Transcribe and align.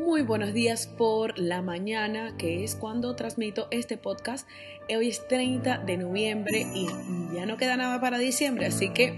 Muy 0.00 0.22
buenos 0.22 0.54
días 0.54 0.86
por 0.86 1.38
la 1.38 1.60
mañana, 1.60 2.34
que 2.38 2.64
es 2.64 2.74
cuando 2.74 3.14
transmito 3.16 3.68
este 3.70 3.98
podcast. 3.98 4.48
Hoy 4.88 5.08
es 5.08 5.28
30 5.28 5.76
de 5.76 5.98
noviembre 5.98 6.66
y 6.74 6.86
ya 7.34 7.44
no 7.44 7.58
queda 7.58 7.76
nada 7.76 8.00
para 8.00 8.16
diciembre, 8.16 8.64
así 8.64 8.94
que 8.94 9.12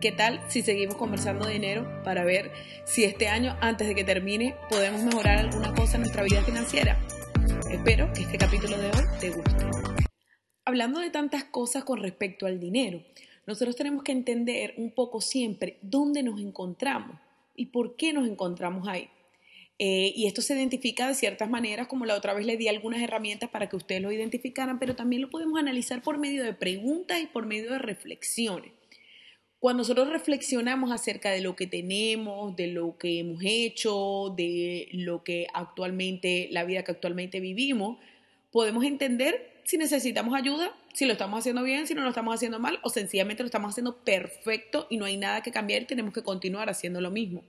¿qué 0.00 0.10
tal 0.10 0.40
si 0.48 0.62
seguimos 0.62 0.96
conversando 0.96 1.46
de 1.46 1.52
dinero 1.52 1.86
para 2.02 2.24
ver 2.24 2.50
si 2.84 3.04
este 3.04 3.28
año, 3.28 3.56
antes 3.60 3.86
de 3.86 3.94
que 3.94 4.02
termine, 4.02 4.56
podemos 4.68 5.04
mejorar 5.04 5.38
alguna 5.38 5.72
cosa 5.72 5.94
en 5.94 6.00
nuestra 6.00 6.24
vida 6.24 6.42
financiera? 6.42 6.98
Espero 7.70 8.12
que 8.12 8.22
este 8.22 8.36
capítulo 8.36 8.76
de 8.76 8.86
hoy 8.86 9.04
te 9.20 9.30
guste. 9.30 9.66
Hablando 10.64 10.98
de 10.98 11.10
tantas 11.10 11.44
cosas 11.44 11.84
con 11.84 12.00
respecto 12.00 12.46
al 12.46 12.58
dinero, 12.58 13.04
nosotros 13.46 13.76
tenemos 13.76 14.02
que 14.02 14.10
entender 14.10 14.74
un 14.78 14.90
poco 14.90 15.20
siempre 15.20 15.78
dónde 15.80 16.24
nos 16.24 16.40
encontramos 16.40 17.18
y 17.54 17.66
por 17.66 17.94
qué 17.94 18.12
nos 18.12 18.26
encontramos 18.26 18.88
ahí. 18.88 19.08
Eh, 19.78 20.12
y 20.14 20.26
esto 20.26 20.40
se 20.40 20.54
identifica 20.54 21.08
de 21.08 21.14
ciertas 21.14 21.50
maneras, 21.50 21.88
como 21.88 22.06
la 22.06 22.14
otra 22.14 22.32
vez 22.32 22.46
le 22.46 22.56
di 22.56 22.68
algunas 22.68 23.02
herramientas 23.02 23.50
para 23.50 23.68
que 23.68 23.76
ustedes 23.76 24.02
lo 24.02 24.12
identificaran, 24.12 24.78
pero 24.78 24.94
también 24.94 25.22
lo 25.22 25.30
podemos 25.30 25.58
analizar 25.58 26.00
por 26.02 26.18
medio 26.18 26.44
de 26.44 26.52
preguntas 26.52 27.20
y 27.20 27.26
por 27.26 27.46
medio 27.46 27.72
de 27.72 27.78
reflexiones. 27.78 28.72
Cuando 29.58 29.80
nosotros 29.80 30.10
reflexionamos 30.10 30.92
acerca 30.92 31.30
de 31.30 31.40
lo 31.40 31.56
que 31.56 31.66
tenemos, 31.66 32.54
de 32.54 32.66
lo 32.66 32.98
que 32.98 33.18
hemos 33.20 33.42
hecho, 33.42 34.32
de 34.36 34.88
lo 34.92 35.24
que 35.24 35.46
actualmente, 35.54 36.48
la 36.52 36.64
vida 36.64 36.84
que 36.84 36.92
actualmente 36.92 37.40
vivimos, 37.40 37.98
podemos 38.52 38.84
entender 38.84 39.54
si 39.64 39.78
necesitamos 39.78 40.34
ayuda, 40.34 40.70
si 40.92 41.06
lo 41.06 41.12
estamos 41.12 41.38
haciendo 41.38 41.62
bien, 41.62 41.86
si 41.86 41.94
no 41.94 42.02
lo 42.02 42.10
estamos 42.10 42.34
haciendo 42.34 42.60
mal 42.60 42.78
o 42.82 42.90
sencillamente 42.90 43.42
lo 43.42 43.46
estamos 43.46 43.70
haciendo 43.70 43.96
perfecto 44.04 44.86
y 44.90 44.98
no 44.98 45.06
hay 45.06 45.16
nada 45.16 45.42
que 45.42 45.50
cambiar 45.50 45.82
y 45.82 45.86
tenemos 45.86 46.12
que 46.12 46.22
continuar 46.22 46.68
haciendo 46.68 47.00
lo 47.00 47.10
mismo. 47.10 47.42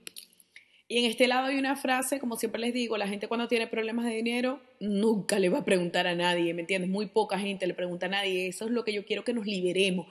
Y 0.88 0.98
en 0.98 1.04
este 1.06 1.26
lado 1.26 1.46
hay 1.48 1.58
una 1.58 1.74
frase, 1.74 2.20
como 2.20 2.36
siempre 2.36 2.60
les 2.60 2.72
digo, 2.72 2.96
la 2.96 3.08
gente 3.08 3.26
cuando 3.26 3.48
tiene 3.48 3.66
problemas 3.66 4.06
de 4.06 4.14
dinero 4.14 4.60
nunca 4.78 5.40
le 5.40 5.48
va 5.48 5.58
a 5.58 5.64
preguntar 5.64 6.06
a 6.06 6.14
nadie, 6.14 6.54
¿me 6.54 6.60
entiendes? 6.60 6.88
Muy 6.88 7.06
poca 7.06 7.38
gente 7.38 7.66
le 7.66 7.74
pregunta 7.74 8.06
a 8.06 8.08
nadie. 8.08 8.46
Eso 8.46 8.66
es 8.66 8.70
lo 8.70 8.84
que 8.84 8.92
yo 8.92 9.04
quiero 9.04 9.24
que 9.24 9.32
nos 9.32 9.46
liberemos. 9.46 10.06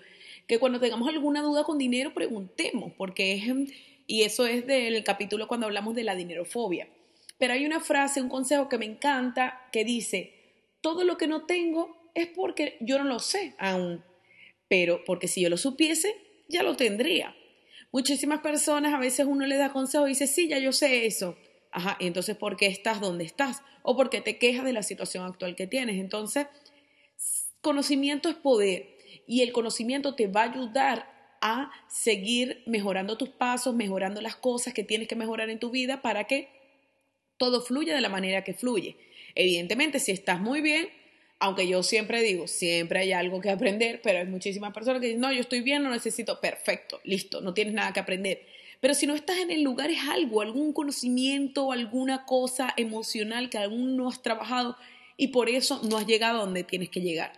Que 0.48 0.60
cuando 0.60 0.80
tengamos 0.80 1.08
alguna 1.08 1.42
duda 1.42 1.64
con 1.64 1.78
dinero, 1.78 2.14
preguntemos, 2.14 2.92
porque 2.98 3.34
es, 3.36 3.74
y 4.06 4.24
eso 4.24 4.46
es 4.46 4.68
del 4.68 5.02
capítulo 5.06 5.48
cuando 5.48 5.66
hablamos 5.66 5.96
de 5.96 6.04
la 6.04 6.16
dinerofobia. 6.16 6.90
Pero 7.38 7.54
hay 7.54 7.66
una 7.66 7.80
frase, 7.80 8.22
un 8.22 8.30
consejo 8.30 8.68
que 8.68 8.78
me 8.78 8.86
encanta, 8.86 9.68
que 9.72 9.86
dice, 9.86 10.34
todo 10.82 11.06
lo 11.06 11.18
que 11.18 11.28
no 11.28 11.46
tengo 11.46 12.12
es 12.16 12.28
porque 12.28 12.78
yo 12.82 12.98
no 12.98 13.06
lo 13.06 13.20
sé 13.20 13.56
aún, 13.58 14.04
pero 14.68 15.04
porque 15.06 15.28
si 15.28 15.42
yo 15.42 15.50
lo 15.50 15.58
supiese, 15.58 16.16
ya 16.50 16.64
lo 16.64 16.76
tendría. 16.76 17.34
Muchísimas 17.96 18.42
personas 18.42 18.94
a 18.94 19.00
veces 19.00 19.26
uno 19.26 19.46
le 19.46 19.56
da 19.56 19.72
consejo 19.72 20.06
y 20.06 20.10
dice, 20.10 20.28
sí, 20.28 20.50
ya 20.50 20.60
yo 20.60 20.74
sé 20.74 21.06
eso. 21.06 21.38
Ajá, 21.72 21.96
entonces, 22.02 22.36
¿por 22.36 22.58
qué 22.58 22.66
estás 22.66 23.00
donde 23.00 23.24
estás? 23.24 23.62
O 23.84 23.96
porque 23.96 24.20
te 24.20 24.38
quejas 24.38 24.66
de 24.66 24.74
la 24.74 24.84
situación 24.84 25.24
actual 25.24 25.56
que 25.56 25.66
tienes. 25.66 25.96
Entonces, 25.96 26.48
conocimiento 27.62 28.28
es 28.28 28.36
poder 28.36 28.98
y 29.28 29.44
el 29.44 29.54
conocimiento 29.54 30.14
te 30.14 30.28
va 30.28 30.42
a 30.42 30.52
ayudar 30.52 31.10
a 31.40 31.72
seguir 31.88 32.64
mejorando 32.66 33.18
tus 33.18 33.30
pasos, 33.30 33.74
mejorando 33.74 34.20
las 34.20 34.36
cosas 34.36 34.74
que 34.74 34.84
tienes 34.84 35.08
que 35.08 35.16
mejorar 35.16 35.50
en 35.50 35.60
tu 35.60 35.70
vida 35.70 36.02
para 36.02 36.26
que 36.26 36.50
todo 37.38 37.62
fluya 37.62 37.96
de 37.96 38.02
la 38.02 38.10
manera 38.10 38.44
que 38.44 38.54
fluye. 38.54 38.98
Evidentemente, 39.36 40.02
si 40.02 40.12
estás 40.12 40.42
muy 40.42 40.60
bien, 40.60 40.90
aunque 41.40 41.68
yo 41.68 41.84
siempre 41.84 42.22
digo, 42.22 42.48
siempre 42.48 43.00
hay 43.00 43.12
algo 43.12 43.42
que 43.42 43.50
aprender, 43.50 44.02
pero 44.02 44.20
hay 44.20 44.26
muchísimas 44.26 44.74
personas 44.74 45.02
que 45.02 45.08
dicen, 45.08 45.22
no, 45.22 45.32
yo 45.32 45.42
estoy 45.42 45.62
bien, 45.62 45.84
no 45.84 45.92
necesito, 45.92 46.40
perfecto, 46.40 47.00
listo, 47.04 47.42
no 47.42 47.54
tienes 47.54 47.74
nada 47.74 47.94
que 47.94 48.00
aprender. 48.00 48.46
Pero 48.80 48.94
si 48.94 49.08
no 49.08 49.16
estás 49.16 49.40
en 49.40 49.52
el 49.52 49.62
lugar 49.62 49.90
es 49.90 50.02
algo, 50.10 50.42
algún 50.42 50.74
conocimiento, 50.74 51.72
alguna 51.72 52.26
cosa 52.26 52.74
emocional 52.78 53.50
que 53.50 53.58
aún 53.58 53.98
no 53.98 54.08
has 54.08 54.22
trabajado 54.22 54.78
y 55.18 55.30
por 55.30 55.50
eso 55.50 55.82
no 55.90 55.98
has 55.98 56.08
llegado 56.08 56.40
a 56.40 56.46
donde 56.46 56.64
tienes 56.64 56.90
que 56.90 57.02
llegar. 57.02 57.34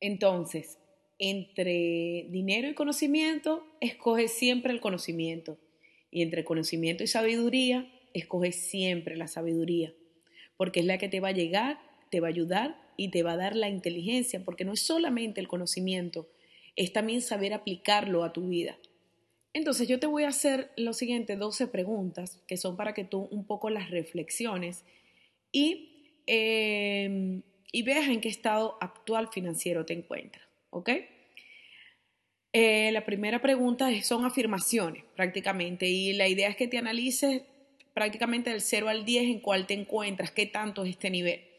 Entonces, 0.00 0.78
entre 1.18 2.26
dinero 2.30 2.68
y 2.68 2.74
conocimiento, 2.74 3.66
escoge 3.80 4.28
siempre 4.28 4.72
el 4.72 4.80
conocimiento. 4.80 5.58
Y 6.10 6.22
entre 6.22 6.44
conocimiento 6.44 7.04
y 7.04 7.06
sabiduría, 7.06 7.88
escoge 8.14 8.52
siempre 8.52 9.16
la 9.16 9.28
sabiduría, 9.28 9.94
porque 10.56 10.80
es 10.80 10.86
la 10.86 10.98
que 10.98 11.08
te 11.08 11.20
va 11.20 11.28
a 11.28 11.32
llegar 11.32 11.78
te 12.10 12.20
va 12.20 12.28
a 12.28 12.30
ayudar 12.30 12.76
y 12.96 13.08
te 13.08 13.22
va 13.22 13.32
a 13.32 13.36
dar 13.36 13.56
la 13.56 13.68
inteligencia, 13.68 14.44
porque 14.44 14.64
no 14.64 14.72
es 14.74 14.82
solamente 14.82 15.40
el 15.40 15.48
conocimiento, 15.48 16.28
es 16.76 16.92
también 16.92 17.22
saber 17.22 17.54
aplicarlo 17.54 18.24
a 18.24 18.32
tu 18.32 18.48
vida. 18.48 18.76
Entonces 19.52 19.88
yo 19.88 19.98
te 19.98 20.06
voy 20.06 20.24
a 20.24 20.28
hacer 20.28 20.70
lo 20.76 20.92
siguiente, 20.92 21.36
12 21.36 21.66
preguntas, 21.68 22.42
que 22.46 22.56
son 22.56 22.76
para 22.76 22.94
que 22.94 23.04
tú 23.04 23.28
un 23.30 23.44
poco 23.46 23.70
las 23.70 23.90
reflexiones 23.90 24.84
y, 25.50 26.20
em, 26.26 27.42
y 27.72 27.82
veas 27.82 28.08
en 28.08 28.20
qué 28.20 28.28
estado 28.28 28.76
actual 28.80 29.28
financiero 29.32 29.86
te 29.86 29.94
encuentras, 29.94 30.44
¿ok? 30.70 30.90
Eh, 32.52 32.90
la 32.92 33.04
primera 33.04 33.40
pregunta 33.40 33.88
son 34.02 34.24
afirmaciones 34.24 35.04
prácticamente 35.14 35.88
y 35.88 36.12
la 36.12 36.28
idea 36.28 36.48
es 36.48 36.56
que 36.56 36.66
te 36.66 36.78
analices 36.78 37.42
prácticamente 37.94 38.50
del 38.50 38.60
0 38.60 38.88
al 38.88 39.04
10 39.04 39.24
en 39.24 39.40
cuál 39.40 39.66
te 39.66 39.74
encuentras, 39.74 40.30
qué 40.30 40.46
tanto 40.46 40.84
es 40.84 40.90
este 40.90 41.10
nivel. 41.10 41.49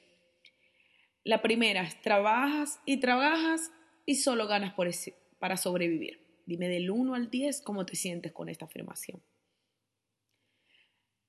La 1.24 1.42
primera 1.42 1.84
es 1.84 2.02
trabajas 2.02 2.80
y 2.86 2.98
trabajas 2.98 3.72
y 4.06 4.16
solo 4.16 4.48
ganas 4.48 4.74
por 4.74 4.90
para 5.40 5.58
sobrevivir. 5.58 6.22
Dime 6.46 6.68
del 6.68 6.90
1 6.90 7.14
al 7.14 7.30
10 7.30 7.62
cómo 7.62 7.86
te 7.86 7.96
sientes 7.96 8.32
con 8.32 8.50
esta 8.50 8.66
afirmación. 8.66 9.22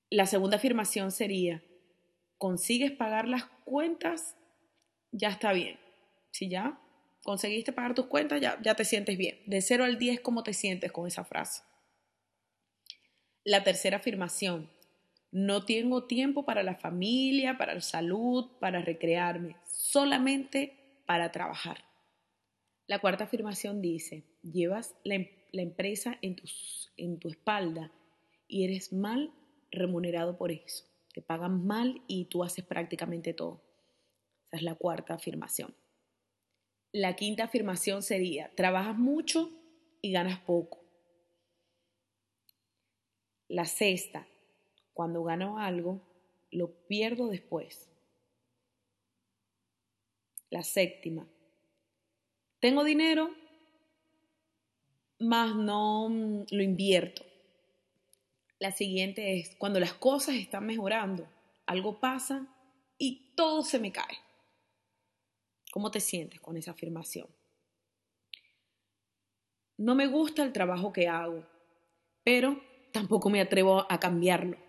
La 0.09 0.25
segunda 0.25 0.57
afirmación 0.57 1.11
sería, 1.11 1.63
consigues 2.37 2.91
pagar 2.91 3.27
las 3.27 3.45
cuentas, 3.65 4.35
ya 5.11 5.29
está 5.29 5.53
bien. 5.53 5.79
Si 6.31 6.49
ya 6.49 6.79
conseguiste 7.23 7.71
pagar 7.71 7.93
tus 7.93 8.07
cuentas, 8.07 8.41
ya, 8.41 8.59
ya 8.61 8.75
te 8.75 8.85
sientes 8.85 9.17
bien. 9.17 9.39
De 9.45 9.61
0 9.61 9.85
al 9.85 9.97
10, 9.97 10.21
¿cómo 10.21 10.43
te 10.43 10.53
sientes 10.53 10.91
con 10.91 11.07
esa 11.07 11.23
frase? 11.23 11.63
La 13.43 13.63
tercera 13.63 13.97
afirmación, 13.97 14.69
no 15.33 15.65
tengo 15.65 16.03
tiempo 16.03 16.45
para 16.45 16.61
la 16.61 16.75
familia, 16.75 17.57
para 17.57 17.73
la 17.73 17.81
salud, 17.81 18.51
para 18.59 18.83
recrearme, 18.83 19.57
solamente 19.65 21.01
para 21.07 21.31
trabajar. 21.31 21.83
La 22.85 22.99
cuarta 22.99 23.23
afirmación 23.23 23.81
dice, 23.81 24.25
llevas 24.43 24.95
la, 25.03 25.15
em-, 25.15 25.29
empresa 25.53 26.19
en, 26.21 26.35
en 26.97 27.17
tu 27.17 27.29
espalda 27.29 27.91
y 28.47 28.63
eres 28.63 28.93
mal 28.93 29.33
remunerado 29.71 30.37
por 30.37 30.51
eso. 30.51 30.85
Te 31.15 31.23
pagan 31.23 31.65
mal 31.65 32.03
y 32.07 32.25
tú 32.25 32.43
haces 32.43 32.63
prácticamente 32.63 33.33
todo. 33.33 33.63
Esa 34.45 34.57
es 34.57 34.61
la 34.61 34.75
cuarta 34.75 35.15
afirmación. 35.15 35.73
La 36.91 37.15
quinta 37.15 37.45
afirmación 37.45 38.03
sería, 38.03 38.51
trabajas 38.53 38.95
mucho 38.95 39.49
y 39.99 40.11
ganas 40.11 40.39
poco. 40.41 40.83
La 43.47 43.65
sexta, 43.65 44.27
cuando 44.93 45.23
gano 45.23 45.57
algo, 45.57 46.01
lo 46.51 46.71
pierdo 46.87 47.27
después. 47.27 47.89
La 50.49 50.63
séptima. 50.63 51.27
Tengo 52.59 52.83
dinero, 52.83 53.31
más 55.19 55.55
no 55.55 56.09
mm, 56.09 56.45
lo 56.51 56.63
invierto. 56.63 57.23
La 58.59 58.71
siguiente 58.71 59.39
es 59.39 59.55
cuando 59.57 59.79
las 59.79 59.93
cosas 59.93 60.35
están 60.35 60.65
mejorando, 60.65 61.27
algo 61.65 61.99
pasa 61.99 62.47
y 62.97 63.33
todo 63.35 63.63
se 63.63 63.79
me 63.79 63.91
cae. 63.91 64.17
¿Cómo 65.71 65.91
te 65.91 65.99
sientes 65.99 66.39
con 66.39 66.55
esa 66.55 66.71
afirmación? 66.71 67.27
No 69.75 69.95
me 69.95 70.05
gusta 70.05 70.43
el 70.43 70.53
trabajo 70.53 70.93
que 70.93 71.07
hago, 71.07 71.43
pero 72.23 72.61
tampoco 72.93 73.31
me 73.31 73.41
atrevo 73.41 73.85
a 73.89 73.99
cambiarlo 73.99 74.62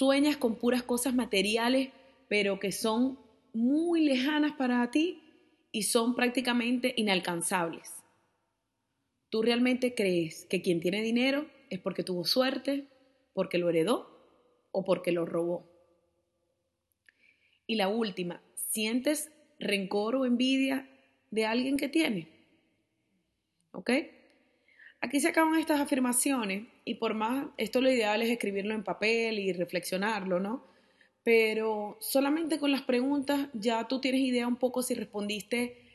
sueñas 0.00 0.38
con 0.38 0.56
puras 0.56 0.82
cosas 0.82 1.14
materiales, 1.14 1.90
pero 2.26 2.58
que 2.58 2.72
son 2.72 3.18
muy 3.52 4.02
lejanas 4.02 4.52
para 4.52 4.90
ti 4.90 5.22
y 5.72 5.82
son 5.82 6.14
prácticamente 6.14 6.94
inalcanzables. 6.96 7.92
¿Tú 9.28 9.42
realmente 9.42 9.94
crees 9.94 10.46
que 10.46 10.62
quien 10.62 10.80
tiene 10.80 11.02
dinero 11.02 11.44
es 11.68 11.80
porque 11.80 12.02
tuvo 12.02 12.24
suerte, 12.24 12.86
porque 13.34 13.58
lo 13.58 13.68
heredó 13.68 14.08
o 14.72 14.86
porque 14.86 15.12
lo 15.12 15.26
robó? 15.26 15.70
Y 17.66 17.74
la 17.74 17.88
última, 17.88 18.42
¿sientes 18.54 19.30
rencor 19.58 20.16
o 20.16 20.24
envidia 20.24 20.88
de 21.30 21.44
alguien 21.44 21.76
que 21.76 21.90
tiene? 21.90 22.26
¿Ok? 23.72 23.90
Aquí 25.02 25.18
se 25.20 25.28
acaban 25.28 25.58
estas 25.58 25.80
afirmaciones 25.80 26.68
y 26.84 26.94
por 26.96 27.14
más, 27.14 27.46
esto 27.56 27.80
lo 27.80 27.90
ideal 27.90 28.20
es 28.20 28.30
escribirlo 28.30 28.74
en 28.74 28.84
papel 28.84 29.38
y 29.38 29.52
reflexionarlo, 29.52 30.40
¿no? 30.40 30.66
Pero 31.22 31.96
solamente 32.00 32.58
con 32.58 32.70
las 32.70 32.82
preguntas 32.82 33.48
ya 33.54 33.88
tú 33.88 34.00
tienes 34.00 34.20
idea 34.20 34.46
un 34.46 34.56
poco 34.56 34.82
si 34.82 34.94
respondiste 34.94 35.90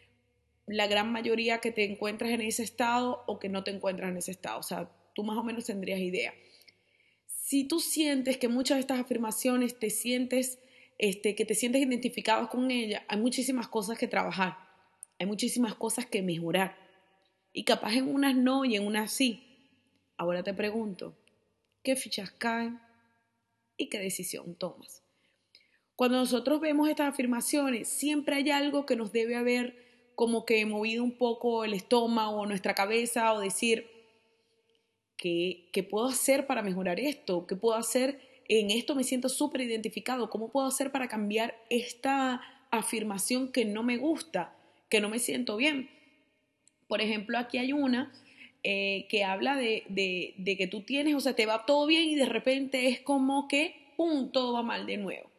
la 0.68 0.88
gran 0.88 1.12
mayoría 1.12 1.60
que 1.60 1.72
te 1.72 1.84
encuentras 1.84 2.32
en 2.32 2.42
ese 2.42 2.64
estado 2.64 3.24
o 3.28 3.38
que 3.38 3.50
no 3.50 3.64
te 3.64 3.72
encuentras 3.72 4.10
en 4.10 4.18
ese 4.18 4.32
estado. 4.32 4.60
O 4.60 4.64
sea, 4.64 4.90
tú 5.14 5.24
más 5.24 5.38
o 5.38 5.44
menos 5.44 5.66
tendrías 5.66 6.00
idea. 6.00 6.34
si 7.28 7.66
tú 7.66 7.80
sientes 7.80 8.38
que 8.38 8.48
muchas 8.48 8.78
de 8.78 8.82
estas 8.82 9.00
afirmaciones 9.00 9.78
te 9.78 9.92
sientes, 9.92 10.58
este, 10.98 11.36
que 11.36 11.46
te 11.46 11.54
sientes 11.54 11.82
identificado 11.84 12.50
con 12.50 12.72
ellas, 12.72 13.04
hay 13.08 13.20
muchísimas 13.20 13.68
cosas 13.68 14.00
que 14.00 14.08
trabajar, 14.08 14.58
hay 15.20 15.28
muchísimas 15.28 15.76
cosas 15.76 16.08
que 16.08 16.24
mejorar. 16.24 16.85
Y 17.58 17.64
capaz 17.64 17.94
en 17.94 18.14
unas 18.14 18.36
no 18.36 18.66
y 18.66 18.76
en 18.76 18.86
unas 18.86 19.12
sí. 19.12 19.42
Ahora 20.18 20.44
te 20.44 20.54
pregunto, 20.54 21.16
¿qué 21.84 21.96
fichas 21.96 22.30
caen 22.30 22.82
y 23.78 23.88
qué 23.88 23.98
decisión 23.98 24.56
tomas? 24.56 25.04
Cuando 25.96 26.18
nosotros 26.18 26.60
vemos 26.60 26.90
estas 26.90 27.08
afirmaciones, 27.08 27.88
siempre 27.88 28.36
hay 28.36 28.52
algo 28.52 28.86
que 28.86 28.98
nos 28.98 29.14
debe 29.14 29.38
haber 29.38 30.12
como 30.16 30.46
que 30.46 30.66
movido 30.66 31.02
un 31.02 31.18
poco 31.18 31.64
el 31.64 31.74
estómago 31.74 32.42
o 32.42 32.46
nuestra 32.46 32.76
cabeza 32.76 33.32
o 33.32 33.40
decir, 33.40 33.90
¿qué, 35.16 35.70
¿qué 35.72 35.82
puedo 35.82 36.08
hacer 36.08 36.48
para 36.48 36.62
mejorar 36.62 37.00
esto? 37.00 37.48
¿Qué 37.48 37.56
puedo 37.56 37.78
hacer? 37.78 38.20
En 38.50 38.70
esto 38.70 38.96
me 38.96 39.06
siento 39.06 39.30
súper 39.30 39.62
identificado. 39.62 40.30
¿Cómo 40.30 40.52
puedo 40.52 40.68
hacer 40.68 40.92
para 40.92 41.08
cambiar 41.08 41.56
esta 41.70 42.42
afirmación 42.70 43.50
que 43.54 43.64
no 43.64 43.82
me 43.82 43.96
gusta, 43.96 44.54
que 44.90 45.00
no 45.00 45.08
me 45.08 45.20
siento 45.20 45.56
bien? 45.56 45.95
Por 46.88 47.02
ejemplo, 47.02 47.38
aquí 47.38 47.58
hay 47.58 47.74
una 47.74 48.12
eh, 48.64 49.08
que 49.10 49.24
habla 49.24 49.56
de, 49.56 49.84
de, 49.90 50.34
de 50.38 50.58
que 50.58 50.68
tú 50.68 50.82
tienes, 50.82 51.16
o 51.16 51.20
sea, 51.20 51.36
te 51.36 51.46
va 51.46 51.66
todo 51.66 51.86
bien 51.86 52.10
y 52.10 52.16
de 52.16 52.26
repente 52.26 52.88
es 52.88 53.00
como 53.00 53.48
que, 53.48 53.94
¡pum!, 53.96 54.32
todo 54.32 54.54
va 54.54 54.64
mal 54.64 54.86
de 54.86 54.98
nuevo. 54.98 55.30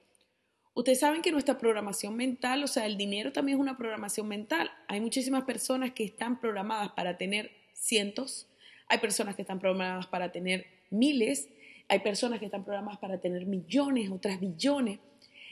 Ustedes 0.75 1.01
saben 1.01 1.23
que 1.23 1.33
nuestra 1.33 1.57
programación 1.57 2.17
mental, 2.17 2.63
o 2.63 2.67
sea, 2.67 2.85
el 2.85 2.99
dinero 2.99 3.33
también 3.33 3.57
es 3.57 3.63
una 3.63 3.79
programación 3.79 4.29
mental. 4.29 4.71
Hay 4.89 5.01
muchísimas 5.01 5.45
personas 5.45 5.93
que 5.93 6.05
están 6.05 6.39
programadas 6.39 6.91
para 6.91 7.17
tener 7.17 7.51
cientos, 7.73 8.47
hay 8.89 8.99
personas 8.99 9.37
que 9.37 9.43
están 9.43 9.59
programadas 9.59 10.07
para 10.07 10.33
tener 10.33 10.67
miles, 10.91 11.49
hay 11.89 12.01
personas 12.01 12.41
que 12.41 12.45
están 12.45 12.65
programadas 12.65 12.99
para 12.99 13.21
tener 13.21 13.47
millones, 13.47 14.11
otras 14.11 14.39
billones. 14.39 14.99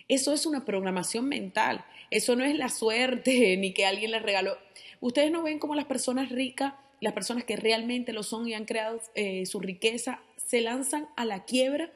Eso 0.09 0.33
es 0.33 0.47
una 0.47 0.65
programación 0.65 1.29
mental. 1.29 1.85
Eso 2.11 2.37
no 2.37 2.45
es 2.45 2.57
la 2.57 2.69
suerte 2.69 3.57
ni 3.59 3.73
que 3.73 3.87
alguien 3.87 4.11
les 4.11 4.23
regaló. 4.23 4.57
Ustedes 5.01 5.31
no 5.31 5.43
ven 5.43 5.59
cómo 5.59 5.75
las 5.75 5.87
personas 5.87 6.31
ricas, 6.31 6.75
las 7.01 7.13
personas 7.13 7.45
que 7.45 7.57
realmente 7.57 8.13
lo 8.13 8.23
son 8.23 8.49
y 8.49 8.55
han 8.55 8.65
creado 8.65 9.01
eh, 9.15 9.47
su 9.47 9.61
riqueza, 9.61 10.21
se 10.37 10.61
lanzan 10.61 11.09
a 11.17 11.25
la 11.25 11.45
quiebra 11.45 11.91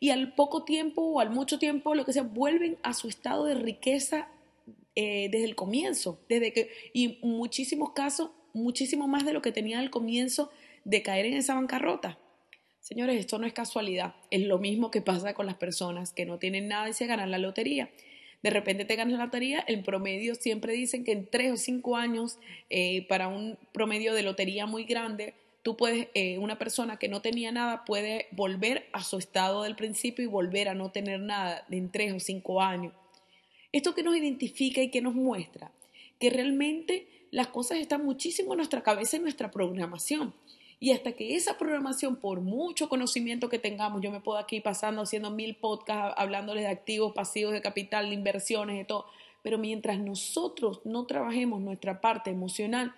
y 0.00 0.10
al 0.10 0.34
poco 0.34 0.64
tiempo 0.64 1.02
o 1.02 1.20
al 1.20 1.30
mucho 1.30 1.58
tiempo, 1.58 1.94
lo 1.94 2.04
que 2.04 2.12
sea, 2.12 2.22
vuelven 2.22 2.76
a 2.82 2.94
su 2.94 3.08
estado 3.08 3.46
de 3.46 3.54
riqueza 3.54 4.28
eh, 4.96 5.28
desde 5.30 5.46
el 5.46 5.54
comienzo, 5.54 6.20
desde 6.28 6.52
que, 6.52 6.70
y 6.92 7.18
muchísimos 7.22 7.92
casos, 7.92 8.30
muchísimo 8.52 9.08
más 9.08 9.24
de 9.24 9.32
lo 9.32 9.42
que 9.42 9.52
tenían 9.52 9.80
al 9.80 9.90
comienzo 9.90 10.50
de 10.84 11.02
caer 11.02 11.26
en 11.26 11.34
esa 11.34 11.54
bancarrota. 11.54 12.18
Señores, 12.84 13.18
esto 13.18 13.38
no 13.38 13.46
es 13.46 13.54
casualidad, 13.54 14.14
es 14.30 14.42
lo 14.42 14.58
mismo 14.58 14.90
que 14.90 15.00
pasa 15.00 15.32
con 15.32 15.46
las 15.46 15.54
personas 15.54 16.12
que 16.12 16.26
no 16.26 16.38
tienen 16.38 16.68
nada 16.68 16.86
y 16.86 16.92
se 16.92 17.06
ganan 17.06 17.30
la 17.30 17.38
lotería. 17.38 17.88
De 18.42 18.50
repente 18.50 18.84
te 18.84 18.94
ganas 18.94 19.16
la 19.16 19.24
lotería, 19.24 19.60
el 19.60 19.82
promedio 19.82 20.34
siempre 20.34 20.74
dicen 20.74 21.02
que 21.02 21.12
en 21.12 21.26
tres 21.26 21.50
o 21.50 21.56
cinco 21.56 21.96
años, 21.96 22.36
eh, 22.68 23.06
para 23.08 23.28
un 23.28 23.56
promedio 23.72 24.12
de 24.12 24.22
lotería 24.22 24.66
muy 24.66 24.84
grande, 24.84 25.32
tú 25.62 25.78
puedes, 25.78 26.08
eh, 26.12 26.36
una 26.36 26.58
persona 26.58 26.98
que 26.98 27.08
no 27.08 27.22
tenía 27.22 27.52
nada 27.52 27.86
puede 27.86 28.26
volver 28.32 28.86
a 28.92 29.02
su 29.02 29.16
estado 29.16 29.62
del 29.62 29.76
principio 29.76 30.22
y 30.22 30.28
volver 30.28 30.68
a 30.68 30.74
no 30.74 30.90
tener 30.90 31.20
nada 31.20 31.64
en 31.70 31.90
tres 31.90 32.12
o 32.12 32.20
cinco 32.20 32.60
años. 32.60 32.92
Esto 33.72 33.94
que 33.94 34.02
nos 34.02 34.14
identifica 34.14 34.82
y 34.82 34.90
que 34.90 35.00
nos 35.00 35.14
muestra 35.14 35.72
que 36.20 36.28
realmente 36.28 37.06
las 37.30 37.46
cosas 37.46 37.78
están 37.78 38.04
muchísimo 38.04 38.52
en 38.52 38.58
nuestra 38.58 38.82
cabeza 38.82 39.16
y 39.16 39.20
en 39.20 39.22
nuestra 39.22 39.50
programación. 39.50 40.34
Y 40.80 40.92
hasta 40.92 41.12
que 41.12 41.36
esa 41.36 41.56
programación, 41.56 42.16
por 42.16 42.40
mucho 42.40 42.88
conocimiento 42.88 43.48
que 43.48 43.58
tengamos, 43.58 44.02
yo 44.02 44.10
me 44.10 44.20
puedo 44.20 44.38
aquí 44.38 44.60
pasando 44.60 45.02
haciendo 45.02 45.30
mil 45.30 45.54
podcasts, 45.54 46.14
hablándoles 46.18 46.64
de 46.64 46.70
activos, 46.70 47.12
pasivos, 47.12 47.52
de 47.52 47.62
capital, 47.62 48.08
de 48.08 48.14
inversiones, 48.14 48.76
de 48.76 48.84
todo. 48.84 49.06
Pero 49.42 49.58
mientras 49.58 49.98
nosotros 49.98 50.80
no 50.84 51.06
trabajemos 51.06 51.60
nuestra 51.60 52.00
parte 52.00 52.30
emocional, 52.30 52.94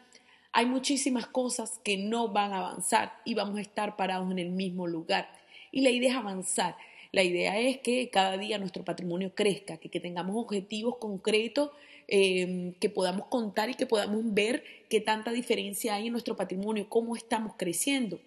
hay 0.53 0.65
muchísimas 0.67 1.27
cosas 1.27 1.81
que 1.85 1.99
no 1.99 2.29
van 2.29 2.53
a 2.53 2.59
avanzar 2.59 3.13
y 3.25 3.35
vamos 3.35 3.59
a 3.59 3.61
estar 3.61 3.97
parados 3.97 4.31
en 4.31 4.39
el 4.39 4.51
mismo 4.51 4.87
lugar. 4.87 5.29
Y 5.71 5.83
la 5.83 5.91
idea 5.91 6.13
es 6.13 6.17
avanzar. 6.17 6.77
La 7.13 7.23
idea 7.23 7.59
es 7.59 7.79
que 7.79 8.09
cada 8.11 8.37
día 8.39 8.59
nuestro 8.59 8.85
patrimonio 8.85 9.35
crezca, 9.35 9.77
que, 9.77 9.89
tengamos 10.01 10.37
objetivos 10.37 10.97
concretos 10.97 11.71
em, 12.09 12.75
que 12.75 12.89
podamos 12.91 13.27
contar 13.29 13.71
y 13.71 13.75
que 13.75 13.87
podamos 13.87 14.23
ver 14.33 14.65
qué 14.89 15.01
tanta 15.01 15.33
diferencia 15.33 15.95
hay 15.95 16.07
en 16.07 16.13
nuestro 16.13 16.37
patrimonio, 16.37 16.89
cómo 16.89 17.17
estamos 17.17 17.55
creciendo. 17.57 18.21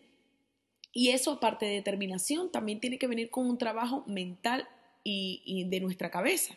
Y 0.94 1.10
eso, 1.10 1.34
aparte 1.34 1.66
de 1.66 1.74
determinación, 1.74 2.52
también 2.52 2.80
tiene 2.80 2.98
que 2.98 3.08
venir 3.08 3.30
con 3.30 3.48
un 3.50 3.58
trabajo 3.58 4.04
mental 4.08 4.68
y, 5.04 5.42
y 5.46 5.66
de 5.66 5.80
nuestra 5.80 6.10
cabeza. 6.10 6.56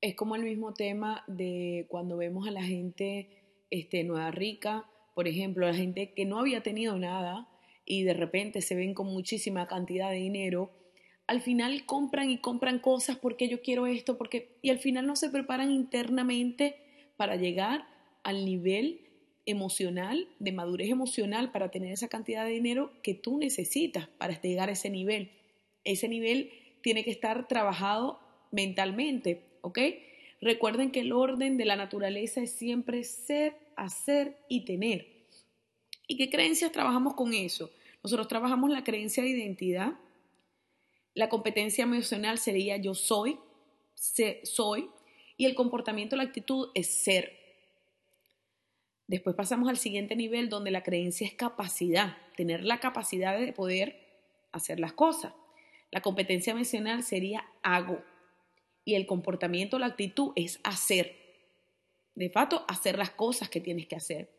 Es 0.00 0.14
como 0.14 0.36
el 0.36 0.42
mismo 0.42 0.74
tema 0.74 1.24
de 1.26 1.86
cuando 1.88 2.16
vemos 2.16 2.46
a 2.46 2.50
la 2.50 2.62
gente 2.62 3.28
este, 3.70 4.04
Nueva 4.04 4.30
Rica, 4.30 4.86
por 5.14 5.26
ejemplo, 5.26 5.66
la 5.66 5.74
gente 5.74 6.12
que 6.14 6.24
no 6.24 6.38
había 6.38 6.62
tenido 6.62 6.96
nada 6.98 7.48
y 7.84 8.04
de 8.04 8.14
repente 8.14 8.60
se 8.62 8.74
ven 8.74 8.94
con 8.94 9.08
muchísima 9.08 9.66
cantidad 9.66 10.10
de 10.10 10.16
dinero, 10.16 10.70
al 11.28 11.42
final 11.42 11.84
compran 11.84 12.30
y 12.30 12.38
compran 12.38 12.78
cosas 12.80 13.16
porque 13.16 13.48
yo 13.48 13.60
quiero 13.62 13.86
esto, 13.86 14.18
porque 14.18 14.56
y 14.62 14.70
al 14.70 14.78
final 14.78 15.06
no 15.06 15.14
se 15.14 15.28
preparan 15.28 15.70
internamente 15.70 16.76
para 17.16 17.36
llegar 17.36 17.86
al 18.24 18.44
nivel 18.44 19.02
emocional, 19.44 20.26
de 20.38 20.52
madurez 20.52 20.90
emocional 20.90 21.52
para 21.52 21.70
tener 21.70 21.92
esa 21.92 22.08
cantidad 22.08 22.44
de 22.44 22.52
dinero 22.52 22.92
que 23.02 23.14
tú 23.14 23.38
necesitas 23.38 24.08
para 24.18 24.40
llegar 24.40 24.70
a 24.70 24.72
ese 24.72 24.90
nivel. 24.90 25.30
Ese 25.84 26.08
nivel 26.08 26.50
tiene 26.82 27.04
que 27.04 27.10
estar 27.10 27.46
trabajado 27.46 28.20
mentalmente, 28.50 29.42
¿ok? 29.60 29.78
Recuerden 30.40 30.90
que 30.90 31.00
el 31.00 31.12
orden 31.12 31.58
de 31.58 31.64
la 31.66 31.76
naturaleza 31.76 32.40
es 32.40 32.52
siempre 32.52 33.04
ser, 33.04 33.54
hacer 33.76 34.38
y 34.48 34.64
tener. 34.64 35.06
¿Y 36.06 36.16
qué 36.16 36.30
creencias 36.30 36.72
trabajamos 36.72 37.14
con 37.14 37.34
eso? 37.34 37.70
Nosotros 38.02 38.28
trabajamos 38.28 38.70
la 38.70 38.84
creencia 38.84 39.22
de 39.22 39.30
identidad. 39.30 39.94
La 41.18 41.28
competencia 41.28 41.82
emocional 41.82 42.38
sería 42.38 42.76
yo 42.76 42.94
soy, 42.94 43.40
soy. 44.44 44.88
Y 45.36 45.46
el 45.46 45.56
comportamiento, 45.56 46.14
la 46.14 46.22
actitud 46.22 46.68
es 46.76 46.86
ser. 46.86 47.36
Después 49.08 49.34
pasamos 49.34 49.68
al 49.68 49.78
siguiente 49.78 50.14
nivel 50.14 50.48
donde 50.48 50.70
la 50.70 50.84
creencia 50.84 51.26
es 51.26 51.34
capacidad, 51.34 52.16
tener 52.36 52.62
la 52.62 52.78
capacidad 52.78 53.36
de 53.36 53.52
poder 53.52 53.98
hacer 54.52 54.78
las 54.78 54.92
cosas. 54.92 55.32
La 55.90 56.02
competencia 56.02 56.52
emocional 56.52 57.02
sería 57.02 57.44
hago, 57.64 58.00
y 58.84 58.94
el 58.94 59.04
comportamiento, 59.04 59.80
la 59.80 59.86
actitud 59.86 60.30
es 60.36 60.60
hacer. 60.62 61.16
De 62.14 62.30
fato, 62.30 62.64
hacer 62.68 62.96
las 62.96 63.10
cosas 63.10 63.48
que 63.48 63.60
tienes 63.60 63.88
que 63.88 63.96
hacer. 63.96 64.30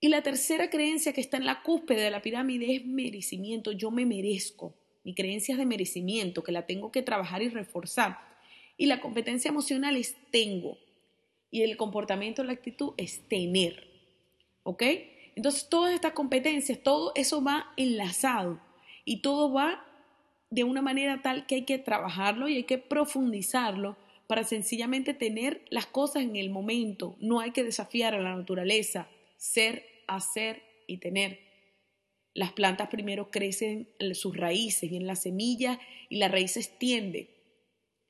Y 0.00 0.08
la 0.08 0.24
tercera 0.24 0.68
creencia 0.68 1.12
que 1.12 1.20
está 1.20 1.36
en 1.36 1.46
la 1.46 1.62
cúspide 1.62 2.00
de 2.00 2.10
la 2.10 2.22
pirámide 2.22 2.74
es 2.74 2.84
merecimiento. 2.84 3.70
Yo 3.70 3.92
me 3.92 4.04
merezco. 4.04 4.74
Mi 5.06 5.14
creencia 5.14 5.56
de 5.56 5.66
merecimiento, 5.66 6.42
que 6.42 6.50
la 6.50 6.66
tengo 6.66 6.90
que 6.90 7.00
trabajar 7.00 7.40
y 7.40 7.48
reforzar. 7.48 8.18
Y 8.76 8.86
la 8.86 9.00
competencia 9.00 9.50
emocional 9.50 9.94
es 9.94 10.16
tengo. 10.32 10.78
Y 11.52 11.62
el 11.62 11.76
comportamiento, 11.76 12.42
la 12.42 12.54
actitud 12.54 12.92
es 12.96 13.20
tener. 13.28 13.86
¿Ok? 14.64 14.82
Entonces, 15.36 15.68
todas 15.68 15.94
estas 15.94 16.10
competencias, 16.10 16.82
todo 16.82 17.12
eso 17.14 17.40
va 17.40 17.72
enlazado 17.76 18.60
y 19.04 19.22
todo 19.22 19.52
va 19.52 19.86
de 20.50 20.64
una 20.64 20.82
manera 20.82 21.22
tal 21.22 21.46
que 21.46 21.54
hay 21.54 21.62
que 21.62 21.78
trabajarlo 21.78 22.48
y 22.48 22.56
hay 22.56 22.64
que 22.64 22.78
profundizarlo 22.78 23.96
para 24.26 24.42
sencillamente 24.42 25.14
tener 25.14 25.62
las 25.70 25.86
cosas 25.86 26.24
en 26.24 26.34
el 26.34 26.50
momento. 26.50 27.14
No 27.20 27.38
hay 27.38 27.52
que 27.52 27.62
desafiar 27.62 28.16
a 28.16 28.20
la 28.20 28.34
naturaleza, 28.34 29.06
ser, 29.36 29.86
hacer 30.08 30.64
y 30.88 30.96
tener. 30.96 31.45
Las 32.36 32.52
plantas 32.52 32.88
primero 32.88 33.30
crecen 33.30 33.88
en 33.98 34.14
sus 34.14 34.36
raíces 34.36 34.92
y 34.92 34.96
en 34.96 35.06
las 35.06 35.22
semillas 35.22 35.78
y 36.10 36.16
la 36.16 36.28
raíz 36.28 36.52
se 36.52 36.60
extiende. 36.60 37.30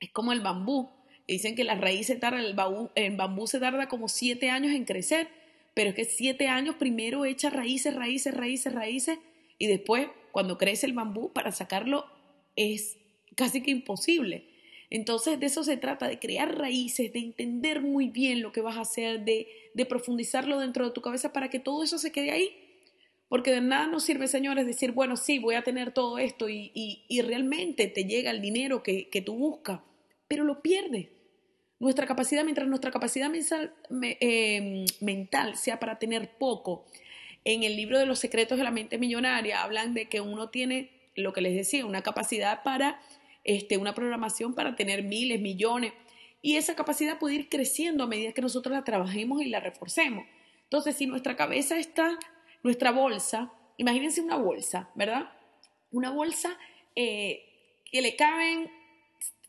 Es 0.01 0.11
como 0.11 0.33
el 0.33 0.41
bambú. 0.41 0.91
Dicen 1.29 1.55
que 1.55 1.63
las 1.63 1.81
raíces 1.81 2.19
tardan, 2.19 2.45
el 2.45 2.55
bambú, 2.55 2.91
el 2.97 3.17
bambú 3.17 3.47
se 3.47 3.61
tarda 3.61 3.89
como 3.89 4.09
siete 4.09 4.51
años 4.51 4.75
en 4.75 4.85
crecer, 4.85 5.29
pero 5.75 5.91
es 5.91 5.97
que 5.97 6.05
siete 6.05 6.49
años 6.49 6.75
primero 6.75 7.25
echa 7.25 7.51
raíces, 7.51 7.95
raíces, 7.95 8.35
raíces, 8.35 8.75
raíces 8.75 9.19
y 9.59 9.69
después 9.69 10.09
cuando 10.33 10.59
crece 10.59 10.87
el 10.87 10.93
bambú 10.93 11.33
para 11.33 11.53
sacarlo 11.53 12.07
es 12.57 12.97
casi 13.37 13.63
que 13.63 13.71
imposible. 13.71 14.49
Entonces 14.91 15.39
de 15.39 15.47
eso 15.47 15.63
se 15.63 15.77
trata, 15.77 16.09
de 16.09 16.19
crear 16.19 16.59
raíces, 16.59 17.13
de 17.13 17.21
entender 17.21 17.81
muy 17.81 18.09
bien 18.09 18.43
lo 18.43 18.51
que 18.51 18.61
vas 18.61 18.77
a 18.77 18.81
hacer, 18.81 19.25
de, 19.25 19.47
profundizarlo 19.89 20.59
dentro 20.59 20.85
de 20.85 20.91
tu 20.91 21.01
cabeza 21.01 21.33
para 21.33 21.49
que 21.49 21.61
todo 21.61 21.85
eso 21.85 21.99
se 21.99 22.13
quede 22.13 22.33
ahí. 22.33 22.66
Porque 23.29 23.51
de 23.51 23.61
nada 23.61 23.87
nos 23.89 24.05
sirve, 24.05 24.29
señores, 24.29 24.67
decir, 24.67 24.93
bueno, 24.93 25.17
sí, 25.17 25.39
voy 25.39 25.57
a 25.57 25.63
tener 25.63 25.93
todo 25.93 26.19
esto 26.19 26.49
y, 26.49 27.05
realmente 27.25 27.89
te 27.89 28.05
llega 28.05 28.31
el 28.31 28.41
dinero 28.41 28.83
que, 28.83 29.23
tú 29.25 29.35
buscas, 29.35 29.81
pero 30.29 30.45
lo 30.45 30.63
pierdes. 30.63 31.09
Nuestra 31.79 32.07
capacidad, 32.07 32.45
mientras 32.45 32.69
nuestra 32.69 32.91
capacidad 32.91 33.29
mental, 33.29 33.75
eh, 34.03 34.87
mental 35.01 35.57
sea 35.57 35.79
para 35.79 35.99
tener 35.99 36.39
poco, 36.39 36.87
en 37.45 37.63
el 37.63 37.77
libro 37.77 37.99
de 37.99 38.07
los 38.07 38.19
secretos 38.19 38.59
de 38.59 38.65
la 38.65 38.73
mente 38.73 38.99
millonaria 38.99 39.63
hablan 39.63 39.95
de 39.95 40.09
que 40.09 40.21
uno 40.21 40.49
tiene 40.49 40.91
lo 41.15 41.33
que 41.33 41.41
les 41.41 41.55
decía, 41.55 41.87
una 41.87 42.03
capacidad 42.03 42.63
para, 42.63 43.01
este, 43.45 43.79
una 43.79 43.95
programación 43.95 44.55
para 44.55 44.75
tener 44.75 45.03
miles, 45.05 45.41
millones. 45.41 45.93
Y 46.43 46.57
esa 46.57 46.75
capacidad 46.75 47.19
puede 47.19 47.37
ir 47.37 47.49
creciendo 47.49 48.05
a 48.05 48.07
medida 48.07 48.33
que 48.33 48.43
nosotros 48.43 48.75
la 48.75 48.85
trabajemos 48.85 49.43
y 49.43 49.49
la 49.49 49.61
reforcemos. 49.61 50.27
Entonces, 50.65 50.97
si 50.97 51.07
nuestra 51.07 51.37
cabeza 51.37 51.79
está, 51.79 52.19
nuestra 52.63 52.91
bolsa, 52.93 53.53
imagínense 53.77 54.21
una 54.21 54.37
bolsa, 54.37 54.91
¿verdad? 54.95 55.31
Una 55.93 56.11
bolsa 56.11 56.59
eh, 56.95 57.45
que 57.91 58.03
le 58.03 58.17
caben 58.17 58.71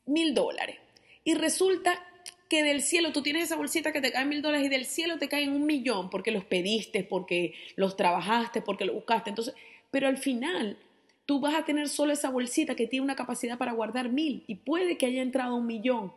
mil 0.05 0.33
dólares. 0.33 0.77
Y 1.23 1.33
resulta 1.33 2.03
que 2.49 2.63
del 2.63 2.81
cielo, 2.81 3.11
tú 3.11 3.21
tienes 3.21 3.43
esa 3.43 3.55
bolsita 3.55 3.91
que 3.91 4.01
te 4.01 4.11
cae 4.11 4.25
mil 4.25 4.41
dólares 4.41 4.67
y 4.67 4.69
del 4.69 4.85
cielo 4.85 5.17
te 5.17 5.27
caen 5.27 5.51
un 5.51 5.65
millón 5.65 6.09
porque 6.09 6.31
los 6.31 6.45
pediste, 6.45 7.03
porque 7.03 7.53
los 7.75 7.97
trabajaste, 7.97 8.61
porque 8.61 8.85
los 8.85 8.95
buscaste. 8.95 9.29
Entonces, 9.29 9.53
pero 9.91 10.07
al 10.07 10.17
final 10.17 10.77
tú 11.25 11.39
vas 11.41 11.55
a 11.55 11.65
tener 11.65 11.89
solo 11.89 12.13
esa 12.13 12.29
bolsita 12.29 12.75
que 12.75 12.87
tiene 12.87 13.03
una 13.03 13.15
capacidad 13.15 13.57
para 13.57 13.73
guardar 13.73 14.09
mil 14.09 14.43
y 14.47 14.55
puede 14.55 14.97
que 14.97 15.05
haya 15.05 15.21
entrado 15.21 15.55
un 15.55 15.67
millón, 15.67 16.13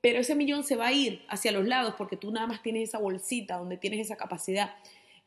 pero 0.00 0.20
ese 0.20 0.36
millón 0.36 0.62
se 0.62 0.76
va 0.76 0.88
a 0.88 0.92
ir 0.92 1.24
hacia 1.28 1.52
los 1.52 1.66
lados 1.66 1.94
porque 1.98 2.16
tú 2.16 2.30
nada 2.30 2.46
más 2.46 2.62
tienes 2.62 2.88
esa 2.88 2.98
bolsita 2.98 3.56
donde 3.56 3.76
tienes 3.76 4.00
esa 4.00 4.16
capacidad 4.16 4.74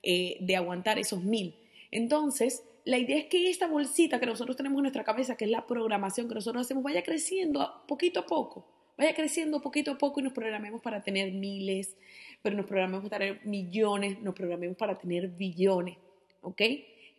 eh, 0.06 0.38
de 0.40 0.56
aguantar 0.56 0.98
esos 1.00 1.24
mil. 1.24 1.56
Entonces, 1.92 2.64
la 2.86 2.98
idea 2.98 3.18
es 3.18 3.26
que 3.26 3.50
esta 3.50 3.68
bolsita 3.68 4.20
que 4.22 4.26
nosotros 4.26 4.56
tenemos 4.56 4.78
en 4.78 4.84
nuestra 4.84 5.04
cabeza, 5.04 5.36
que 5.36 5.44
es 5.44 5.52
la 5.52 5.68
programación 5.68 6.30
que 6.30 6.36
nosotros 6.36 6.66
hacemos, 6.66 6.84
vaya 6.84 7.04
creciendo 7.04 7.84
poquito 7.88 8.22
a 8.22 8.26
poco 8.26 8.66
vaya 8.98 9.14
creciendo 9.14 9.62
poquito 9.62 9.92
a 9.92 9.98
poco 9.98 10.20
y 10.20 10.24
nos 10.24 10.34
programemos 10.34 10.82
para 10.82 11.04
tener 11.04 11.32
miles, 11.32 11.96
pero 12.42 12.56
nos 12.56 12.66
programemos 12.66 13.10
para 13.10 13.26
tener 13.26 13.46
millones, 13.46 14.20
nos 14.22 14.34
programemos 14.34 14.78
para 14.78 14.98
tener 14.98 15.28
billones, 15.30 15.98
¿ok? 16.42 16.62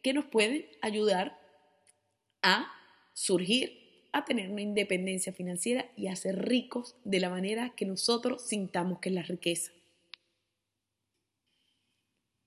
Que 0.02 0.12
nos 0.12 0.24
pueden 0.26 0.66
ayudar 0.80 1.38
a 2.42 2.72
surgir, 3.12 4.08
a 4.12 4.24
tener 4.24 4.50
una 4.50 4.62
independencia 4.62 5.32
financiera 5.32 5.86
y 5.96 6.06
a 6.06 6.16
ser 6.16 6.46
ricos 6.46 6.96
de 7.04 7.20
la 7.20 7.28
manera 7.28 7.74
que 7.76 7.84
nosotros 7.84 8.42
sintamos 8.46 9.00
que 9.00 9.10
es 9.10 9.14
la 9.14 9.22
riqueza. 9.22 9.72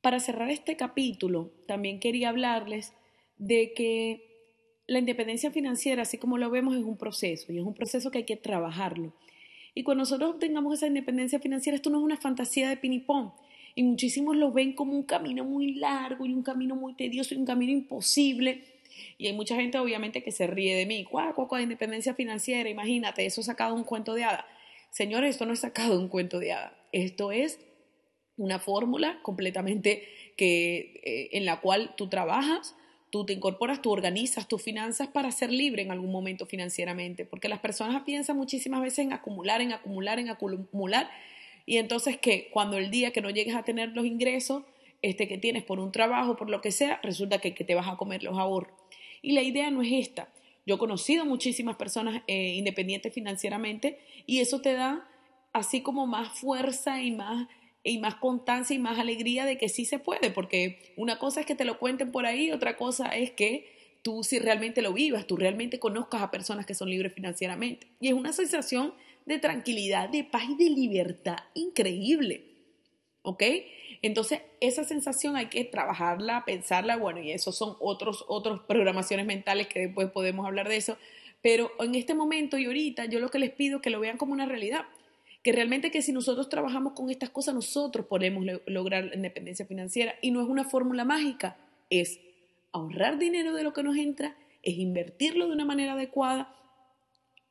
Para 0.02 0.20
cerrar 0.20 0.50
este 0.50 0.78
capítulo, 0.78 1.52
también 1.68 2.00
quería 2.00 2.30
hablarles 2.30 2.94
de 3.38 3.74
que 3.74 4.30
la 4.88 5.00
independencia 5.00 5.52
financiera, 5.52 6.04
así 6.04 6.18
como 6.18 6.38
lo 6.38 6.50
vemos, 6.50 6.76
es 6.76 6.84
un 6.84 6.98
proceso 6.98 7.52
y 7.52 7.58
es 7.58 7.64
un 7.64 7.74
proceso 7.74 8.10
que 8.10 8.20
hay 8.20 8.24
que 8.24 8.38
trabajarlo. 8.38 9.14
Y 9.76 9.84
cuando 9.84 10.04
nosotros 10.04 10.32
obtengamos 10.32 10.74
esa 10.74 10.88
independencia 10.88 11.40
financiera, 11.40 11.76
esto 11.76 11.90
no 11.90 12.00
es 12.00 12.04
una 12.04 12.18
fantasía 12.18 12.70
de 12.70 12.78
pinipón. 12.78 13.34
Y 13.76 13.84
muchísimos 13.84 14.36
lo 14.36 14.52
ven 14.52 14.74
como 14.74 14.94
un 14.94 15.04
camino 15.04 15.44
muy 15.44 15.76
largo 15.76 16.26
y 16.26 16.34
un 16.34 16.44
camino 16.44 16.76
muy 16.76 16.96
tedioso 16.96 17.36
y 17.36 17.38
un 17.38 17.46
camino 17.46 17.72
imposible. 17.72 18.64
Y 19.18 19.28
hay 19.28 19.34
mucha 19.34 19.56
gente, 19.56 19.78
obviamente, 19.78 20.24
que 20.24 20.32
se 20.32 20.48
ríe 20.48 20.76
de 20.76 20.86
mí. 20.86 21.04
¿Cuál, 21.04 21.36
cuál, 21.36 21.48
cuál 21.48 21.62
independencia 21.62 22.14
financiera? 22.14 22.70
Imagínate, 22.70 23.26
eso 23.26 23.44
sacado 23.44 23.76
un 23.76 23.84
cuento 23.84 24.16
de 24.16 24.24
hada. 24.24 24.46
Señores, 24.90 25.32
esto 25.32 25.46
no 25.46 25.54
es 25.54 25.60
sacado 25.60 26.00
un 26.00 26.08
cuento 26.08 26.40
de 26.40 26.54
hada. 26.54 26.76
Esto 26.92 27.32
es 27.32 27.60
una 28.40 28.58
fórmula 28.58 29.20
completamente 29.22 30.08
que, 30.36 31.02
eh, 31.04 31.30
en 31.34 31.46
la 31.46 31.60
cual 31.60 31.94
tú 31.96 32.08
trabajas, 32.08 32.76
tú 33.10 33.26
te 33.26 33.34
incorporas, 33.34 33.82
tú 33.82 33.92
organizas 33.92 34.48
tus 34.48 34.62
finanzas 34.62 35.10
para 35.10 35.32
ser 35.32 35.52
libre 35.52 35.82
en 35.82 35.92
algún 35.92 36.12
momento 36.12 36.46
financieramente, 36.46 37.26
porque 37.26 37.50
las 37.50 37.60
personas 37.60 38.04
piensan 38.04 38.38
muchísimas 38.38 38.82
veces 38.82 39.00
en 39.00 39.14
acumular, 39.14 39.62
en 39.62 39.74
acumular, 39.74 40.20
en 40.20 40.30
acumular, 40.30 41.10
y 41.66 41.78
entonces 41.78 42.18
que 42.18 42.50
cuando 42.52 42.78
el 42.78 42.90
día 42.90 43.12
que 43.12 43.22
no 43.22 43.30
llegues 43.30 43.56
a 43.56 43.64
tener 43.64 43.90
los 43.90 44.06
ingresos 44.06 44.64
este, 45.02 45.28
que 45.28 45.38
tienes 45.38 45.64
por 45.64 45.80
un 45.80 45.92
trabajo, 45.92 46.36
por 46.36 46.50
lo 46.50 46.62
que 46.62 46.72
sea, 46.72 47.00
resulta 47.04 47.40
que, 47.40 47.52
te 47.52 47.76
vas 47.76 47.88
a 47.88 47.98
comer 47.98 48.24
los 48.24 48.38
ahorros. 48.38 48.74
Y 49.22 49.34
la 49.34 49.42
idea 49.42 49.70
no 49.70 49.82
es 49.82 49.92
esta. 49.92 50.30
Yo 50.66 50.76
he 50.76 50.78
conocido 50.78 51.26
muchísimas 51.26 51.76
personas 51.76 52.24
eh, 52.28 52.54
independientes 52.56 53.14
financieramente 53.14 54.00
y 54.26 54.40
eso 54.40 54.62
te 54.62 54.74
da 54.74 55.08
así 55.54 55.82
como 55.82 56.06
más 56.06 56.40
fuerza 56.40 57.02
y 57.02 57.12
más 57.12 57.48
y 57.84 57.98
más 58.00 58.16
constancia 58.16 58.76
y 58.76 58.80
más 58.80 59.00
alegría 59.00 59.46
de 59.46 59.58
que 59.58 59.70
sí 59.70 59.86
se 59.86 60.00
puede, 60.00 60.32
porque 60.32 60.94
una 60.98 61.18
cosa 61.18 61.42
es 61.42 61.46
que 61.46 61.56
te 61.56 61.66
lo 61.66 61.80
cuenten 61.80 62.12
por 62.12 62.26
ahí, 62.26 62.52
otra 62.52 62.76
cosa 62.76 63.08
es 63.08 63.32
que 63.32 63.98
tú 64.02 64.24
si 64.24 64.40
realmente 64.40 64.82
lo 64.82 64.94
vivas, 64.94 65.28
tú 65.28 65.38
realmente 65.38 65.80
conozcas 65.80 66.22
a 66.22 66.32
personas 66.32 66.66
que 66.66 66.76
son 66.76 66.90
libres 66.90 67.14
financieramente. 67.14 67.88
Y 68.00 68.10
es 68.10 68.14
una 68.14 68.34
sensación 68.34 68.94
de 69.26 69.40
tranquilidad, 69.40 70.10
de 70.10 70.24
paz 70.24 70.44
y 70.50 70.56
de 70.56 70.70
libertad 70.70 71.38
increíble. 71.54 72.46
¿Ok? 73.22 73.44
Entonces, 74.02 74.42
esa 74.62 74.86
sensación 74.86 75.36
hay 75.36 75.48
que 75.48 75.66
trabajarla, 75.66 76.46
pensarla, 76.46 76.96
bueno, 76.96 77.22
y 77.22 77.32
eso 77.32 77.52
son 77.52 77.76
otros, 77.80 78.24
otros 78.28 78.62
programaciones 78.62 79.26
mentales 79.26 79.68
que 79.68 79.80
después 79.82 80.10
podemos 80.10 80.46
hablar 80.46 80.70
de 80.70 80.78
eso, 80.78 80.98
pero 81.42 81.72
en 81.80 81.96
este 81.96 82.14
momento 82.14 82.58
y 82.58 82.66
ahorita 82.66 83.06
yo 83.06 83.20
lo 83.20 83.30
que 83.30 83.40
les 83.40 83.52
pido 83.52 83.78
es 83.78 83.82
que 83.82 83.90
lo 83.90 84.00
vean 84.00 84.18
como 84.18 84.34
una 84.34 84.46
realidad 84.46 84.86
que 85.44 85.52
realmente 85.52 85.92
que 85.92 86.02
si 86.02 86.12
nosotros 86.12 86.50
trabajamos 86.50 86.94
con 86.94 87.10
estas 87.10 87.30
cosas, 87.30 87.56
nosotros 87.56 88.06
podemos 88.06 88.46
lograr 88.66 89.06
la 89.06 89.16
independencia 89.16 89.66
financiera 89.66 90.16
y 90.22 90.32
no 90.32 90.42
es 90.42 90.48
una 90.48 90.66
fórmula 90.66 91.06
mágica, 91.06 91.58
es 91.90 92.20
ahorrar 92.72 93.18
dinero 93.18 93.54
de 93.54 93.64
lo 93.64 93.74
que 93.74 93.84
nos 93.84 93.98
entra, 93.98 94.36
es 94.64 94.78
invertirlo 94.78 95.48
de 95.48 95.54
una 95.54 95.66
manera 95.66 95.94
adecuada 95.94 96.54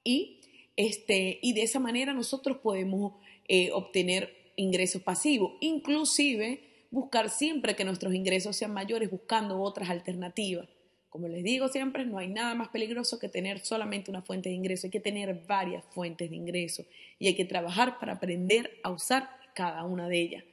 y, 0.04 0.40
este, 0.76 1.38
y 1.42 1.54
de 1.54 1.62
esa 1.62 1.80
manera 1.80 2.12
nosotros 2.12 2.58
podemos 2.58 3.14
eh, 3.48 3.70
obtener 3.72 4.52
ingresos 4.56 5.02
pasivos, 5.02 5.52
inclusive 5.60 6.60
buscar 6.90 7.30
siempre 7.30 7.76
que 7.76 7.84
nuestros 7.84 8.14
ingresos 8.14 8.56
sean 8.56 8.72
mayores 8.72 9.10
buscando 9.10 9.60
otras 9.60 9.90
alternativas. 9.90 10.68
Como 11.10 11.28
les 11.28 11.42
digo 11.42 11.68
siempre, 11.68 12.04
no 12.04 12.18
hay 12.18 12.28
nada 12.28 12.54
más 12.54 12.68
peligroso 12.68 13.18
que 13.18 13.28
tener 13.28 13.60
solamente 13.60 14.10
una 14.10 14.22
fuente 14.22 14.50
de 14.50 14.54
ingreso, 14.54 14.86
hay 14.86 14.90
que 14.90 15.00
tener 15.00 15.42
varias 15.46 15.84
fuentes 15.86 16.28
de 16.28 16.36
ingreso 16.36 16.84
y 17.18 17.28
hay 17.28 17.34
que 17.34 17.46
trabajar 17.46 17.98
para 17.98 18.14
aprender 18.14 18.78
a 18.82 18.90
usar 18.90 19.30
cada 19.54 19.84
una 19.84 20.08
de 20.08 20.20
ellas. 20.20 20.44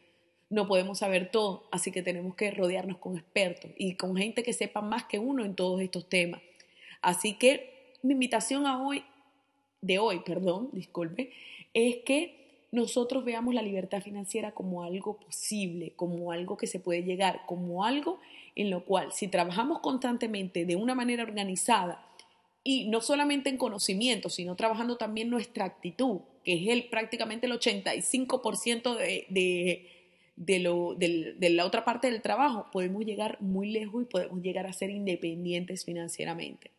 No 0.49 0.67
podemos 0.67 0.99
saber 0.99 1.31
todo, 1.31 1.67
así 1.71 1.91
que 1.91 2.01
tenemos 2.01 2.35
que 2.35 2.51
rodearnos 2.51 2.99
con 2.99 3.17
expertos 3.17 3.71
y 3.77 3.95
con 3.95 4.15
gente 4.15 4.43
que 4.43 4.53
sepa 4.53 4.81
más 4.81 5.05
que 5.05 5.19
uno 5.19 5.43
en 5.43 5.55
todos 5.55 5.81
estos 5.81 6.07
temas. 6.07 6.41
Así 7.01 7.33
que 7.33 7.93
mi 8.01 8.13
invitación 8.13 8.65
hoy, 8.65 9.03
de 9.81 9.99
hoy, 9.99 10.21
perdón, 10.25 10.69
disculpe, 10.71 11.31
es 11.73 11.97
que 11.97 12.45
nosotros 12.71 13.25
veamos 13.25 13.53
la 13.53 13.61
libertad 13.61 14.01
financiera 14.01 14.51
como 14.51 14.83
algo 14.83 15.17
posible, 15.17 15.93
como 15.95 16.31
algo 16.31 16.57
que 16.57 16.67
se 16.67 16.79
puede 16.79 17.03
llegar, 17.03 17.41
como 17.45 17.83
algo 17.85 18.19
en 18.55 18.69
lo 18.69 18.85
cual 18.85 19.11
si 19.11 19.27
trabajamos 19.27 19.79
constantemente 19.79 20.65
de 20.65 20.75
una 20.75 20.95
manera 20.95 21.23
organizada 21.23 22.05
y 22.63 22.87
no 22.87 23.01
solamente 23.01 23.49
en 23.49 23.57
conocimiento, 23.57 24.29
sino 24.29 24.55
trabajando 24.55 24.97
también 24.97 25.29
nuestra 25.29 25.65
actitud, 25.65 26.21
que 26.43 26.53
es 26.53 26.67
el, 26.69 26.89
prácticamente 26.89 27.45
el 27.45 27.53
85% 27.53 28.95
de, 28.95 29.25
de, 29.29 29.89
de, 30.35 30.59
lo, 30.59 30.95
de 30.95 31.49
la 31.51 31.65
otra 31.65 31.85
parte 31.85 32.09
del 32.09 32.21
trabajo, 32.21 32.67
podemos 32.71 33.05
llegar 33.05 33.39
muy 33.39 33.69
lejos 33.69 34.03
y 34.03 34.05
podemos 34.05 34.41
llegar 34.41 34.65
a 34.65 34.73
ser 34.73 34.89
independientes 34.89 35.85
financieramente. 35.85 36.71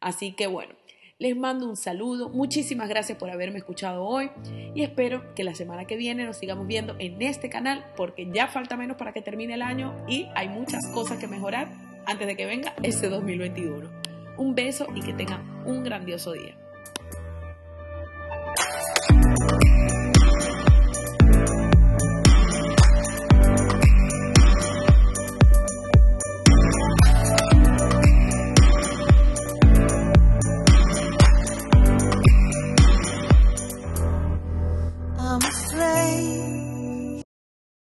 Así 0.00 0.32
que 0.32 0.46
bueno, 0.46 0.74
les 1.18 1.36
mando 1.36 1.68
un 1.68 1.76
saludo, 1.76 2.28
muchísimas 2.28 2.88
gracias 2.88 3.18
por 3.18 3.28
haberme 3.28 3.58
escuchado 3.58 4.04
hoy 4.04 4.30
y 4.72 4.82
espero 4.82 5.34
que 5.34 5.42
la 5.42 5.54
semana 5.54 5.84
que 5.84 5.96
viene 5.96 6.24
nos 6.24 6.36
sigamos 6.36 6.68
viendo 6.68 6.94
en 7.00 7.20
este 7.22 7.50
canal 7.50 7.84
porque 7.96 8.28
ya 8.32 8.46
falta 8.46 8.76
menos 8.76 8.96
para 8.96 9.12
que 9.12 9.20
termine 9.20 9.54
el 9.54 9.62
año 9.62 9.96
y 10.06 10.28
hay 10.36 10.48
muchas 10.48 10.86
cosas 10.88 11.18
que 11.18 11.26
mejorar 11.26 11.72
antes 12.06 12.24
de 12.24 12.36
que 12.36 12.46
venga 12.46 12.72
ese 12.84 13.08
2021. 13.08 13.90
Un 14.36 14.54
beso 14.54 14.86
y 14.94 15.00
que 15.00 15.12
tengan 15.12 15.66
un 15.66 15.82
grandioso 15.82 16.32
día. 16.32 16.56